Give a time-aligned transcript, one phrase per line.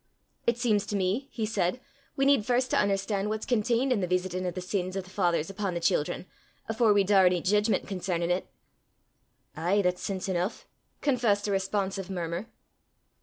[0.47, 1.79] "It seems to me," he said,
[2.15, 5.11] "we need first to un'erstan' what's conteened i' the veesitin' o' the sins o' the
[5.11, 6.25] fathers upo' the children,
[6.67, 8.47] afore we daur ony jeedgment concernin' 't."
[9.55, 10.65] "Ay, that's sense eneuch!"
[11.01, 12.47] confessed a responsive murmur.